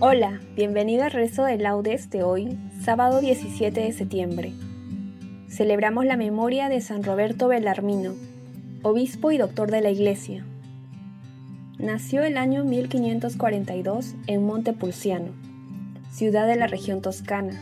[0.00, 4.52] Hola, bienvenido al rezo de laudes de hoy, sábado 17 de septiembre.
[5.48, 8.14] Celebramos la memoria de San Roberto Belarmino,
[8.82, 10.44] obispo y doctor de la Iglesia.
[11.78, 15.32] Nació el año 1542 en Montepulciano,
[16.12, 17.60] ciudad de la región toscana.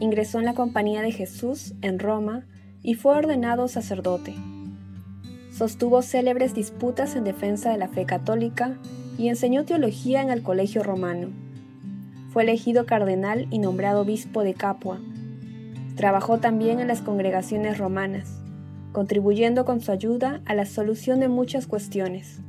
[0.00, 2.46] Ingresó en la Compañía de Jesús en Roma
[2.82, 4.34] y fue ordenado sacerdote.
[5.52, 8.76] Sostuvo célebres disputas en defensa de la fe católica
[9.16, 11.28] y enseñó teología en el Colegio Romano
[12.32, 15.00] fue elegido cardenal y nombrado obispo de Capua.
[15.96, 18.40] Trabajó también en las congregaciones romanas,
[18.92, 22.40] contribuyendo con su ayuda a la solución de muchas cuestiones.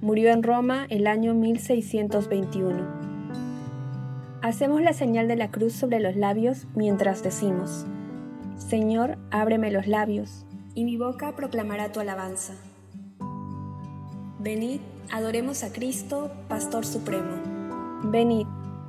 [0.00, 3.08] Murió en Roma el año 1621.
[4.42, 7.84] Hacemos la señal de la cruz sobre los labios mientras decimos,
[8.56, 10.44] Señor, ábreme los labios,
[10.74, 12.54] y mi boca proclamará tu alabanza.
[14.38, 14.80] Venid,
[15.10, 17.42] adoremos a Cristo, Pastor Supremo.
[18.04, 18.46] Venid,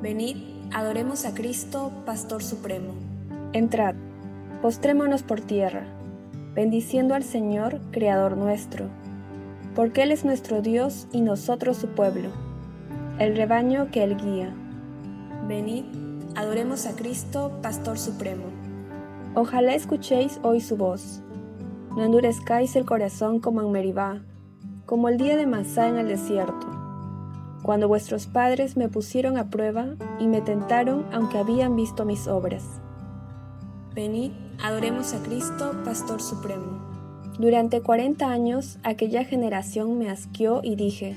[0.00, 0.36] Venid,
[0.72, 2.94] adoremos a Cristo, Pastor Supremo.
[3.52, 3.96] Entrad,
[4.62, 5.82] postrémonos por tierra,
[6.54, 8.86] bendiciendo al Señor, Creador nuestro,
[9.74, 12.28] porque Él es nuestro Dios y nosotros su pueblo,
[13.18, 14.54] el rebaño que Él guía.
[15.48, 15.86] Venid,
[16.36, 18.44] adoremos a Cristo, Pastor Supremo.
[19.34, 21.22] Ojalá escuchéis hoy su voz.
[21.96, 24.22] No endurezcáis el corazón como en Meribá,
[24.86, 26.77] como el día de Masá en el desierto
[27.62, 29.86] cuando vuestros padres me pusieron a prueba
[30.18, 32.64] y me tentaron aunque habían visto mis obras.
[33.94, 34.32] Venid,
[34.62, 36.88] adoremos a Cristo, Pastor Supremo.
[37.38, 41.16] Durante cuarenta años aquella generación me asqueó y dije,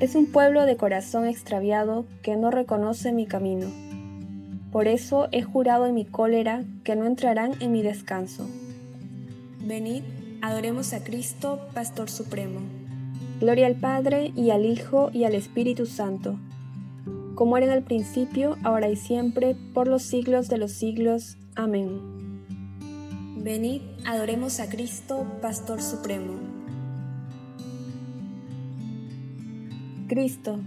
[0.00, 3.66] es un pueblo de corazón extraviado que no reconoce mi camino.
[4.70, 8.46] Por eso he jurado en mi cólera que no entrarán en mi descanso.
[9.60, 10.02] Venid,
[10.40, 12.77] adoremos a Cristo, Pastor Supremo.
[13.40, 16.38] Gloria al Padre y al Hijo y al Espíritu Santo,
[17.36, 21.38] como era en el principio, ahora y siempre, por los siglos de los siglos.
[21.54, 22.00] Amén.
[23.36, 26.34] Venid, adoremos a Cristo, Pastor Supremo.
[30.08, 30.58] Cristo,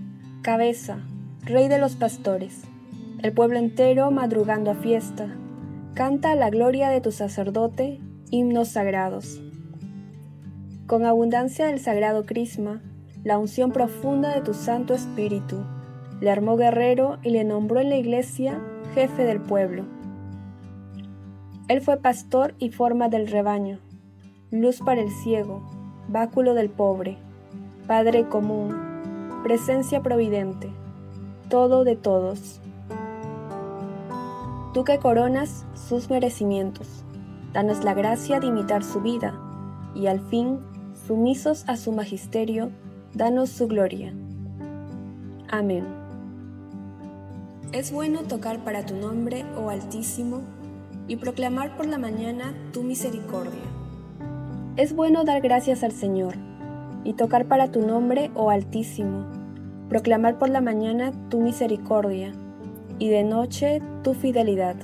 [0.41, 0.99] cabeza,
[1.43, 2.61] Rey de los pastores,
[3.21, 5.35] el pueblo entero madrugando a fiesta,
[5.95, 7.99] canta la gloria de tu sacerdote,
[8.29, 9.41] himnos sagrados.
[10.91, 12.81] Con abundancia del sagrado crisma,
[13.23, 15.63] la unción profunda de tu Santo Espíritu,
[16.19, 18.59] le armó guerrero y le nombró en la iglesia
[18.93, 19.85] jefe del pueblo.
[21.69, 23.79] Él fue pastor y forma del rebaño,
[24.51, 25.63] luz para el ciego,
[26.09, 27.17] báculo del pobre,
[27.87, 28.75] Padre común,
[29.43, 30.69] presencia providente,
[31.47, 32.59] todo de todos.
[34.73, 37.05] Tú que coronas sus merecimientos,
[37.53, 39.33] danos la gracia de imitar su vida
[39.95, 40.59] y al fin
[41.07, 42.69] sumisos a su magisterio,
[43.13, 44.13] danos su gloria.
[45.49, 45.85] Amén.
[47.73, 50.41] Es bueno tocar para tu nombre, oh Altísimo,
[51.07, 53.61] y proclamar por la mañana tu misericordia.
[54.77, 56.35] Es bueno dar gracias al Señor,
[57.03, 59.25] y tocar para tu nombre, oh Altísimo,
[59.89, 62.31] proclamar por la mañana tu misericordia,
[62.99, 64.75] y de noche tu fidelidad,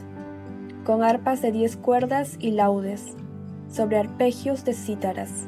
[0.84, 3.16] con arpas de diez cuerdas y laudes,
[3.70, 5.48] sobre arpegios de cítaras.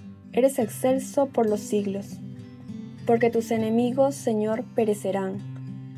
[0.33, 2.19] eres excelso por los siglos,
[3.05, 5.37] porque tus enemigos, Señor, perecerán,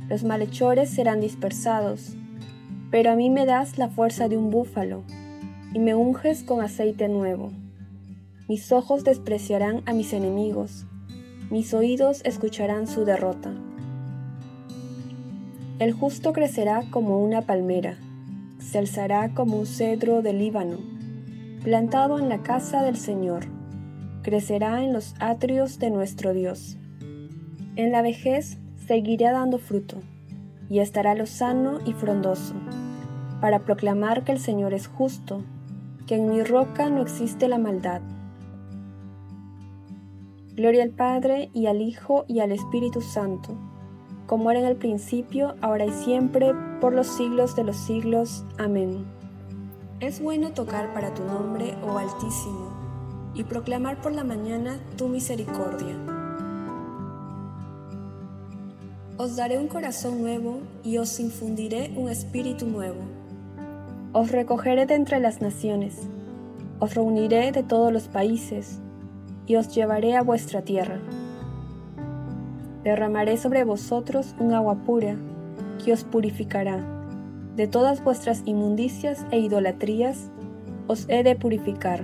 [0.10, 2.16] los malhechores serán dispersados
[2.94, 5.02] pero a mí me das la fuerza de un búfalo,
[5.74, 7.52] y me unges con aceite nuevo.
[8.48, 10.86] Mis ojos despreciarán a mis enemigos,
[11.50, 13.52] mis oídos escucharán su derrota.
[15.80, 17.98] El justo crecerá como una palmera,
[18.60, 20.78] se alzará como un cedro del Líbano,
[21.64, 23.48] plantado en la casa del Señor,
[24.24, 26.78] crecerá en los atrios de nuestro Dios.
[27.76, 29.98] En la vejez seguirá dando fruto,
[30.70, 32.56] y estará lozano y frondoso
[33.44, 35.44] para proclamar que el Señor es justo,
[36.08, 38.02] que en mi roca no existe la maldad.
[40.56, 43.58] Gloria al Padre y al Hijo y al Espíritu Santo,
[44.28, 48.46] como era en el principio, ahora y siempre, por los siglos de los siglos.
[48.58, 49.04] Amén.
[50.00, 52.73] Es bueno tocar para tu nombre, oh Altísimo,
[53.34, 55.96] y proclamar por la mañana tu misericordia.
[59.18, 63.24] Os daré un corazón nuevo y os infundiré un espíritu nuevo
[64.16, 66.08] os recogeré de entre las naciones,
[66.80, 68.80] os reuniré de todos los países,
[69.48, 71.00] y os llevaré a vuestra tierra.
[72.84, 75.16] Derramaré sobre vosotros un agua pura,
[75.84, 76.78] que os purificará.
[77.56, 80.30] De todas vuestras inmundicias e idolatrías
[80.88, 82.04] os he de purificar.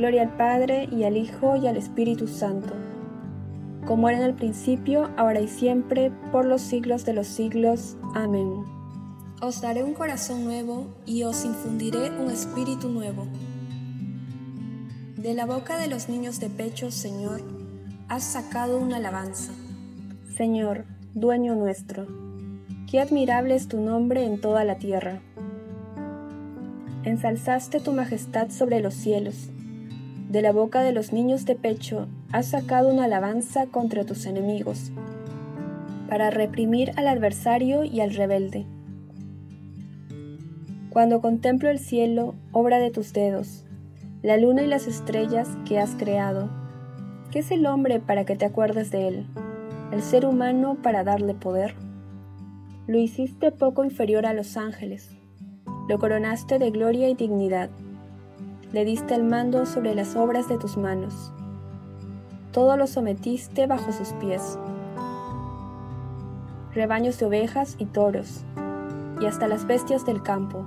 [0.00, 2.72] Gloria al Padre y al Hijo y al Espíritu Santo
[3.86, 7.96] como era en el principio, ahora y siempre, por los siglos de los siglos.
[8.14, 8.64] Amén.
[9.42, 13.26] Os daré un corazón nuevo y os infundiré un espíritu nuevo.
[15.16, 17.42] De la boca de los niños de pecho, Señor,
[18.08, 19.52] has sacado una alabanza.
[20.36, 22.06] Señor, dueño nuestro,
[22.90, 25.20] qué admirable es tu nombre en toda la tierra.
[27.02, 29.50] Ensalzaste tu majestad sobre los cielos
[30.30, 34.92] de la boca de los niños de pecho has sacado una alabanza contra tus enemigos,
[36.08, 38.64] para reprimir al adversario y al rebelde.
[40.88, 43.64] Cuando contemplo el cielo, obra de tus dedos,
[44.22, 46.48] la luna y las estrellas que has creado,
[47.32, 49.26] ¿qué es el hombre para que te acuerdes de él?
[49.90, 51.74] ¿El ser humano para darle poder?
[52.86, 55.10] Lo hiciste poco inferior a los ángeles,
[55.88, 57.68] lo coronaste de gloria y dignidad
[58.72, 61.32] le diste el mando sobre las obras de tus manos.
[62.52, 64.58] Todo lo sometiste bajo sus pies.
[66.72, 68.44] Rebaños de ovejas y toros,
[69.20, 70.64] y hasta las bestias del campo,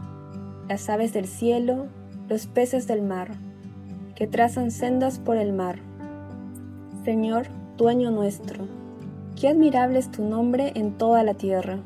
[0.67, 1.87] las aves del cielo,
[2.27, 3.31] los peces del mar,
[4.15, 5.79] que trazan sendas por el mar.
[7.05, 8.65] Señor, dueño nuestro,
[9.39, 11.79] qué admirable es tu nombre en toda la tierra.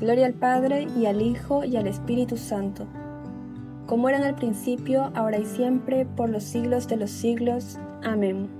[0.00, 2.86] Gloria al Padre y al Hijo y al Espíritu Santo
[3.88, 7.78] como era en el principio, ahora y siempre, por los siglos de los siglos.
[8.04, 8.50] Amén.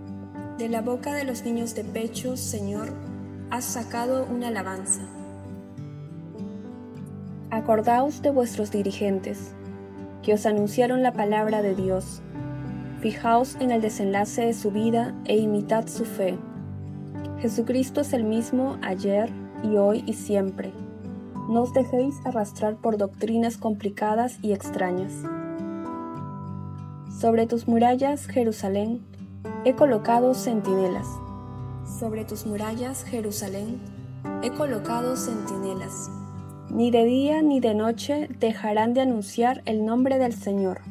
[0.56, 2.88] De la boca de los niños de pecho, Señor,
[3.50, 5.02] has sacado una alabanza.
[7.50, 9.52] Acordaos de vuestros dirigentes,
[10.22, 12.22] que os anunciaron la palabra de Dios.
[13.00, 16.38] Fijaos en el desenlace de su vida e imitad su fe.
[17.40, 19.28] Jesucristo es el mismo ayer
[19.62, 20.72] y hoy y siempre
[21.48, 25.12] no os dejéis arrastrar por doctrinas complicadas y extrañas.
[27.20, 29.00] Sobre tus murallas, Jerusalén,
[29.64, 31.06] he colocado centinelas.
[31.98, 33.80] Sobre tus murallas, Jerusalén,
[34.42, 36.10] he colocado centinelas.
[36.70, 40.82] Ni de día ni de noche dejarán de anunciar el nombre del Señor.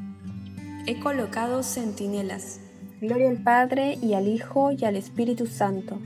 [0.87, 2.59] He colocado centinelas.
[2.99, 5.99] Gloria al Padre y al Hijo y al Espíritu Santo.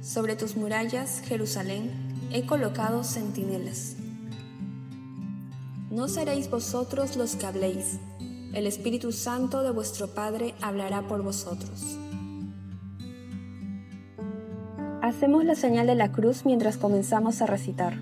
[0.00, 2.01] Sobre tus murallas, Jerusalén,
[2.34, 3.96] he colocado centinelas.
[5.90, 7.98] No seréis vosotros los que habléis,
[8.54, 11.98] el Espíritu Santo de vuestro Padre hablará por vosotros.
[15.02, 17.98] Hacemos la señal de la cruz mientras comenzamos a recitar.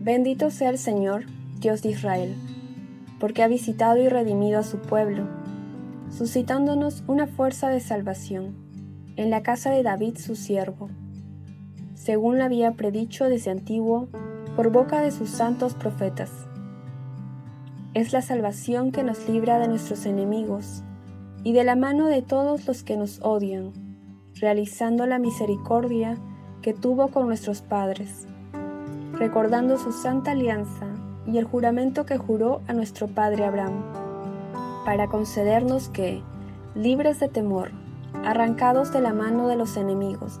[0.00, 1.24] Bendito sea el Señor,
[1.60, 2.34] Dios de Israel,
[3.18, 5.26] porque ha visitado y redimido a su pueblo,
[6.10, 8.54] suscitándonos una fuerza de salvación
[9.16, 10.90] en la casa de David su siervo,
[11.98, 14.08] según lo había predicho desde antiguo
[14.56, 16.30] por boca de sus santos profetas.
[17.94, 20.82] Es la salvación que nos libra de nuestros enemigos
[21.44, 23.72] y de la mano de todos los que nos odian,
[24.34, 26.16] realizando la misericordia
[26.62, 28.26] que tuvo con nuestros padres
[29.18, 30.86] recordando su santa alianza
[31.26, 33.82] y el juramento que juró a nuestro padre Abraham,
[34.84, 36.22] para concedernos que,
[36.74, 37.72] libres de temor,
[38.24, 40.40] arrancados de la mano de los enemigos,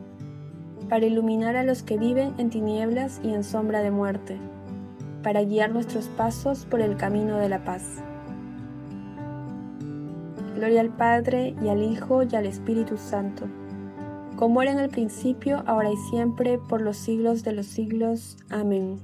[0.91, 4.37] para iluminar a los que viven en tinieblas y en sombra de muerte,
[5.23, 7.81] para guiar nuestros pasos por el camino de la paz.
[10.53, 13.45] Gloria al Padre y al Hijo y al Espíritu Santo,
[14.35, 18.35] como era en el principio, ahora y siempre, por los siglos de los siglos.
[18.49, 18.99] Amén.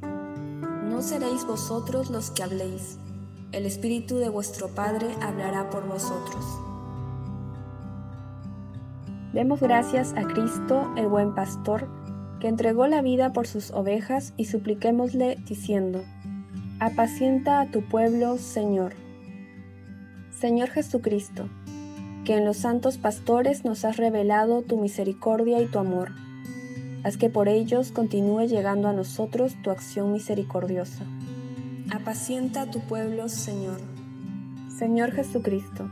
[0.89, 2.99] No seréis vosotros los que habléis,
[3.53, 6.66] el Espíritu de vuestro Padre hablará por vosotros.
[9.33, 11.87] Demos gracias a Cristo, el buen pastor,
[12.39, 16.03] que entregó la vida por sus ovejas y supliquémosle diciendo,
[16.79, 18.93] Apacienta a tu pueblo, Señor.
[20.31, 21.49] Señor Jesucristo,
[22.23, 26.11] que en los santos pastores nos has revelado tu misericordia y tu amor
[27.07, 31.05] Haz que por ellos continúe llegando a nosotros tu acción misericordiosa.
[31.89, 33.79] Apacienta a tu pueblo, Señor.
[34.77, 35.89] Señor Jesucristo,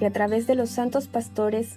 [0.00, 1.76] que a través de los santos pastores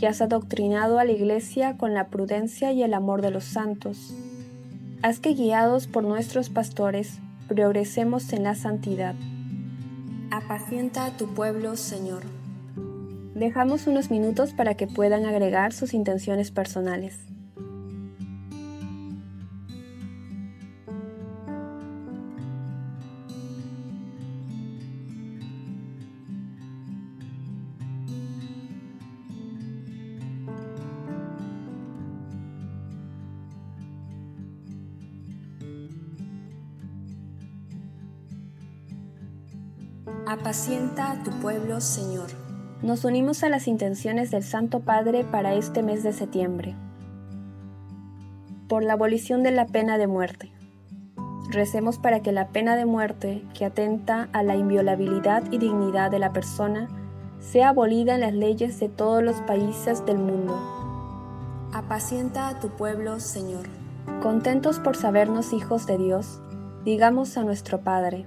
[0.00, 4.14] que has adoctrinado a la iglesia con la prudencia y el amor de los santos.
[5.02, 9.14] Haz que guiados por nuestros pastores, progresemos en la santidad.
[10.30, 12.22] Apacienta a tu pueblo, Señor.
[13.34, 17.18] Dejamos unos minutos para que puedan agregar sus intenciones personales.
[40.50, 42.26] Apacienta a tu pueblo, Señor.
[42.82, 46.74] Nos unimos a las intenciones del Santo Padre para este mes de septiembre.
[48.68, 50.50] Por la abolición de la pena de muerte.
[51.50, 56.18] Recemos para que la pena de muerte, que atenta a la inviolabilidad y dignidad de
[56.18, 56.88] la persona,
[57.38, 60.58] sea abolida en las leyes de todos los países del mundo.
[61.72, 63.68] Apacienta a tu pueblo, Señor.
[64.20, 66.40] Contentos por sabernos hijos de Dios,
[66.84, 68.26] digamos a nuestro Padre,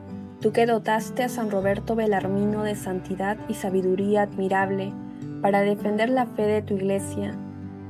[0.41, 4.91] tú que dotaste a San Roberto Belarmino de santidad y sabiduría admirable
[5.41, 7.35] para defender la fe de tu iglesia,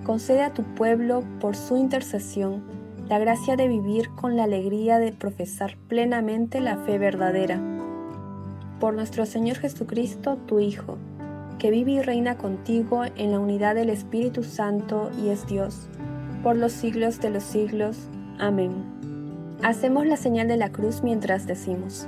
[0.04, 2.62] concede a tu pueblo, por su intercesión,
[3.08, 7.60] la gracia de vivir con la alegría de profesar plenamente la fe verdadera.
[8.80, 10.98] Por nuestro Señor Jesucristo, tu Hijo,
[11.58, 15.88] que vive y reina contigo en la unidad del Espíritu Santo y es Dios,
[16.44, 17.98] por los siglos de los siglos.
[18.40, 18.72] Amén.
[19.62, 22.08] Hacemos la señal de la cruz mientras decimos,